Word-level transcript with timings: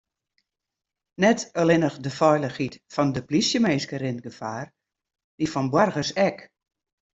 Net 1.25 1.39
allinnich 1.61 1.97
de 2.05 2.11
feilichheid 2.19 2.75
fan 2.93 3.09
de 3.15 3.21
polysjeminsken 3.27 4.01
rint 4.03 4.21
gefaar, 4.25 4.67
dy 5.37 5.45
fan 5.53 5.71
boargers 5.73 6.11
ek. 6.27 6.37